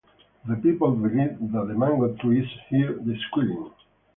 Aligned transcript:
The 0.47 0.55
people 0.55 0.95
believe 0.95 1.37
that 1.51 1.67
the 1.67 1.75
mango 1.75 2.15
trees 2.15 2.47
hear 2.71 2.95
the 2.95 3.15
squealing. 3.29 3.69